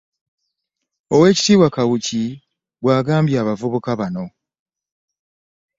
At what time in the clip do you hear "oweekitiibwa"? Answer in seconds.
1.13-1.67